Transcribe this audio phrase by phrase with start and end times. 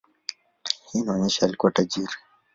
[0.85, 2.13] Hii inaonyesha alikuwa tajiri.